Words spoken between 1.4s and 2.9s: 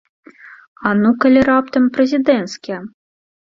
раптам прэзідэнцкія?